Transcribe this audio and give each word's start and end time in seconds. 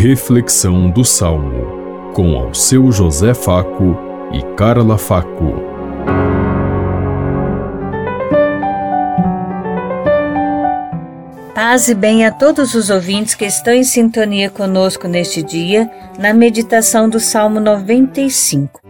Reflexão 0.00 0.88
do 0.88 1.04
Salmo, 1.04 2.12
com 2.14 2.36
ao 2.36 2.54
seu 2.54 2.92
José 2.92 3.34
Faco 3.34 3.98
e 4.32 4.40
Carla 4.54 4.96
Faco. 4.96 5.54
Paz 11.52 11.88
e 11.88 11.96
bem 11.96 12.24
a 12.24 12.30
todos 12.30 12.74
os 12.74 12.90
ouvintes 12.90 13.34
que 13.34 13.44
estão 13.44 13.74
em 13.74 13.82
sintonia 13.82 14.48
conosco 14.48 15.08
neste 15.08 15.42
dia, 15.42 15.90
na 16.16 16.32
meditação 16.32 17.08
do 17.08 17.18
Salmo 17.18 17.58
95. 17.58 18.80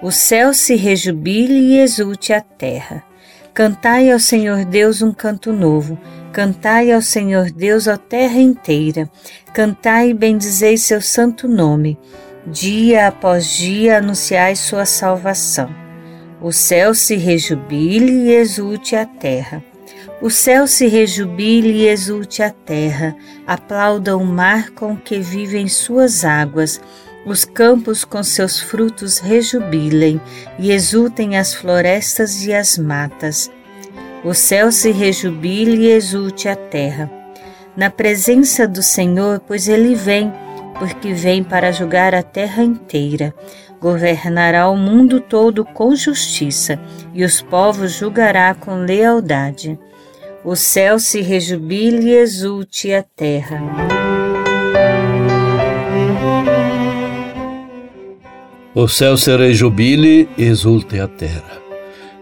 O 0.00 0.10
céu 0.10 0.54
se 0.54 0.76
rejubile 0.76 1.74
e 1.74 1.78
exulte 1.78 2.32
a 2.32 2.40
terra. 2.40 3.11
Cantai 3.54 4.10
ao 4.10 4.18
Senhor 4.18 4.64
Deus 4.64 5.02
um 5.02 5.12
canto 5.12 5.52
novo. 5.52 5.98
Cantai 6.32 6.90
ao 6.90 7.02
Senhor 7.02 7.50
Deus 7.50 7.86
a 7.86 7.98
terra 7.98 8.40
inteira. 8.40 9.10
Cantai 9.52 10.08
e 10.08 10.14
bendizei 10.14 10.78
seu 10.78 11.02
santo 11.02 11.46
nome. 11.46 11.98
Dia 12.46 13.08
após 13.08 13.46
dia 13.46 13.98
anunciai 13.98 14.56
sua 14.56 14.86
salvação. 14.86 15.68
O 16.40 16.50
céu 16.50 16.94
se 16.94 17.14
rejubile 17.16 18.10
e 18.10 18.32
exulte 18.32 18.96
a 18.96 19.04
terra. 19.04 19.62
O 20.22 20.30
céu 20.30 20.66
se 20.66 20.86
rejubile 20.86 21.72
e 21.72 21.88
exulte 21.88 22.42
a 22.42 22.48
terra. 22.48 23.14
Aplauda 23.46 24.16
o 24.16 24.24
mar 24.24 24.70
com 24.70 24.96
que 24.96 25.18
vivem 25.18 25.68
suas 25.68 26.24
águas 26.24 26.80
os 27.24 27.44
campos 27.44 28.04
com 28.04 28.22
seus 28.22 28.60
frutos 28.60 29.18
rejubilem 29.18 30.20
e 30.58 30.72
exultem 30.72 31.36
as 31.36 31.54
florestas 31.54 32.44
e 32.44 32.52
as 32.52 32.76
matas. 32.76 33.50
O 34.24 34.34
céu 34.34 34.72
se 34.72 34.90
rejubile 34.90 35.86
e 35.86 35.90
exulte 35.90 36.48
a 36.48 36.56
terra. 36.56 37.10
Na 37.76 37.90
presença 37.90 38.68
do 38.68 38.82
Senhor, 38.82 39.40
pois 39.40 39.68
ele 39.68 39.94
vem, 39.94 40.32
porque 40.78 41.12
vem 41.12 41.42
para 41.42 41.72
julgar 41.72 42.14
a 42.14 42.22
terra 42.22 42.62
inteira. 42.62 43.34
Governará 43.80 44.68
o 44.68 44.76
mundo 44.76 45.20
todo 45.20 45.64
com 45.64 45.94
justiça, 45.94 46.78
e 47.12 47.24
os 47.24 47.42
povos 47.42 47.92
julgará 47.92 48.54
com 48.54 48.76
lealdade. 48.76 49.78
O 50.44 50.54
céu 50.54 50.98
se 50.98 51.20
rejubile 51.20 52.10
e 52.10 52.16
exulte 52.16 52.92
a 52.92 53.02
terra. 53.02 54.01
O 58.74 58.88
céu 58.88 59.18
se 59.18 59.36
rejubile 59.36 60.26
exulte 60.38 60.98
a 60.98 61.06
terra. 61.06 61.60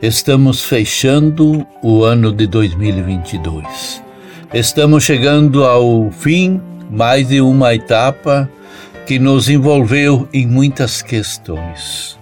Estamos 0.02 0.64
fechando 0.64 1.64
o 1.80 2.02
ano 2.02 2.32
de 2.32 2.48
2022. 2.48 4.02
Estamos 4.52 5.04
chegando 5.04 5.64
ao 5.64 6.10
fim, 6.10 6.60
mais 6.90 7.28
de 7.28 7.40
uma 7.40 7.72
etapa 7.72 8.50
que 9.06 9.16
nos 9.16 9.48
envolveu 9.48 10.28
em 10.32 10.44
muitas 10.44 11.02
questões. 11.02 12.18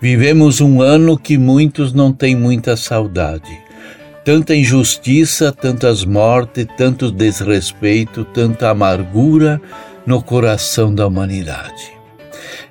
Vivemos 0.00 0.60
um 0.60 0.80
ano 0.80 1.18
que 1.18 1.36
muitos 1.36 1.92
não 1.92 2.12
têm 2.12 2.36
muita 2.36 2.76
saudade. 2.76 3.50
Tanta 4.24 4.54
injustiça, 4.54 5.50
tantas 5.50 6.04
mortes, 6.04 6.68
tanto 6.78 7.10
desrespeito, 7.10 8.24
tanta 8.26 8.70
amargura 8.70 9.60
no 10.06 10.22
coração 10.22 10.94
da 10.94 11.04
humanidade. 11.04 12.01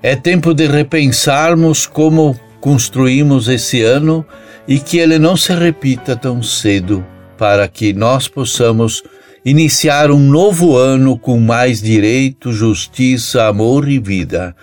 É 0.04 0.16
tempo 0.16 0.52
de 0.52 0.66
repensarmos 0.66 1.86
como 1.86 2.40
construímos 2.60 3.48
esse 3.48 3.84
ano 3.84 4.26
e 4.68 4.80
que 4.80 4.98
ele 4.98 5.20
não 5.20 5.38
se 5.38 5.54
repita 5.54 6.16
tão 6.16 6.42
cedo, 6.42 7.06
para 7.38 7.68
que 7.68 7.94
nós 7.94 8.28
possamos 8.28 9.04
iniciar 9.46 10.10
um 10.10 10.20
novo 10.20 10.75
ano 10.75 11.20
com 11.20 11.40
mais 11.40 11.80
direito, 11.84 12.52
justiça, 12.52 13.46
amor 13.46 13.88
e 13.88 14.00
vida. 14.00 14.56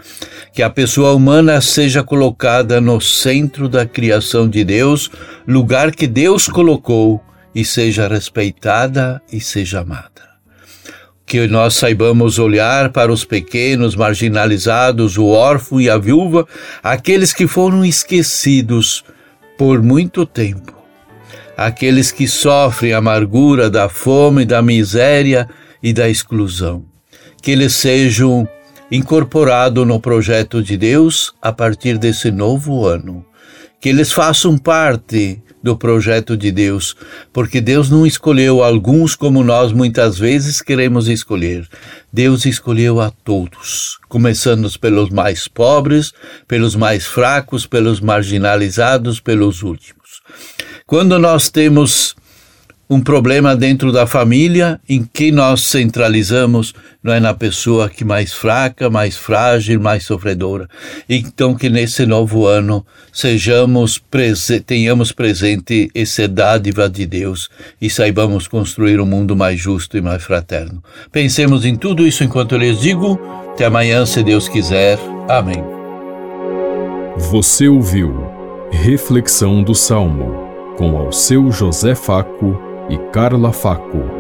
Que 0.53 0.63
a 0.63 0.71
pessoa 0.71 1.15
humana 1.15 1.61
seja 1.61 2.03
colocada 2.03 2.81
no 2.81 3.01
centro 3.01 3.69
da 3.69 3.87
criação 3.87 4.49
de 4.49 4.65
Deus, 4.65 5.09
lugar 5.47 5.93
que 5.93 6.09
Deus 6.09 6.49
colocou, 6.49 7.23
e 7.55 7.65
seja 7.65 8.09
respeitada 8.09 9.23
e 9.33 9.41
seja 9.41 9.81
amada 9.81 10.29
que 11.29 11.47
nós 11.47 11.75
saibamos 11.75 12.39
olhar 12.39 12.91
para 12.91 13.13
os 13.13 13.23
pequenos, 13.23 13.95
marginalizados, 13.95 15.19
o 15.19 15.27
órfão 15.27 15.79
e 15.79 15.91
a 15.91 15.99
viúva, 15.99 16.49
aqueles 16.83 17.35
que 17.35 17.47
foram 17.47 17.85
esquecidos 17.85 19.05
por 19.59 19.83
muito 19.83 20.25
tempo, 20.25 20.73
aqueles 21.55 22.11
que 22.11 22.27
sofrem 22.27 22.95
a 22.95 22.99
amargura 22.99 23.69
da 23.69 23.91
fome, 23.91 24.47
da 24.47 24.63
miséria 24.63 25.47
e 25.83 25.93
da 25.93 26.09
exclusão. 26.09 26.85
Que 27.43 27.51
eles 27.51 27.75
sejam 27.75 28.49
incorporados 28.91 29.87
no 29.87 30.01
projeto 30.01 30.63
de 30.63 30.79
Deus 30.79 31.35
a 31.43 31.53
partir 31.53 31.99
desse 31.99 32.31
novo 32.31 32.87
ano. 32.87 33.25
Que 33.81 33.91
eles 33.91 34.11
façam 34.13 34.57
parte 34.57 35.43
do 35.63 35.77
projeto 35.77 36.37
de 36.37 36.51
Deus, 36.51 36.97
porque 37.33 37.61
Deus 37.61 37.91
não 37.91 38.07
escolheu 38.07 38.63
alguns 38.63 39.15
como 39.15 39.43
nós 39.43 39.73
muitas 39.73 40.19
vezes 40.19 40.61
queremos 40.61 41.09
escolher. 41.09 41.67
Deus 42.13 42.47
escolheu 42.47 43.01
a 43.01 43.11
todos, 43.11 43.99
começando 44.09 44.71
pelos 44.79 45.11
mais 45.11 45.49
pobres, 45.49 46.13
pelos 46.47 46.75
mais 46.75 47.07
fracos, 47.07 47.67
pelos 47.67 48.01
marginalizados, 48.01 49.21
pelos 49.21 49.63
últimos. 49.63 49.99
Quando 50.87 51.19
nós 51.19 51.49
temos 51.51 52.17
um 52.91 53.01
problema 53.01 53.55
dentro 53.55 53.93
da 53.93 54.07
família 54.07 54.81
em 54.89 55.05
que 55.05 55.31
nós 55.31 55.63
centralizamos 55.63 56.75
não 57.03 57.13
é 57.13 57.21
na 57.21 57.35
pessoa 57.35 57.89
que 57.89 58.05
mais 58.05 58.33
fraca, 58.33 58.89
mais 58.89 59.17
frágil, 59.17 59.81
mais 59.81 60.05
sofredora. 60.05 60.69
Então 61.09 61.55
que 61.55 61.69
nesse 61.69 62.07
novo 62.07 62.47
ano 62.47 62.85
sejamos 63.13 64.03
tenhamos 64.65 65.13
presente 65.13 65.91
essa 65.95 66.27
dádiva 66.27 66.89
de 66.89 67.05
Deus 67.05 67.51
e 67.81 67.91
saibamos 67.91 68.49
construir 68.49 69.01
um 69.01 69.07
mundo 69.07 69.37
mais 69.37 69.61
justo 69.61 69.99
e 69.99 70.01
mais 70.01 70.23
fraterno. 70.23 70.83
Pensemos 71.13 71.65
em 71.65 71.77
tudo 71.77 72.07
isso 72.07 72.25
enquanto 72.25 72.53
eu 72.53 72.59
lhes 72.59 72.81
digo. 72.81 73.21
Até 73.53 73.67
amanhã, 73.67 74.07
se 74.07 74.23
Deus 74.23 74.49
quiser. 74.49 74.99
Amém. 75.29 75.63
Você 77.19 77.69
ouviu 77.69 78.29
Reflexão 78.71 79.63
do 79.63 79.75
Salmo 79.75 80.49
com 80.77 80.97
ao 80.97 81.11
seu 81.11 81.51
José 81.51 81.95
Faco 81.95 82.68
e 82.89 82.99
Carla 83.11 83.53
Faco. 83.53 84.18